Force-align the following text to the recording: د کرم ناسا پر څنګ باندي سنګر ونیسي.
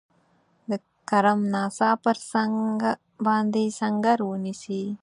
د 0.69 0.71
کرم 1.09 1.39
ناسا 1.53 1.89
پر 2.03 2.17
څنګ 2.31 2.55
باندي 3.25 3.65
سنګر 3.79 4.17
ونیسي. 4.25 4.83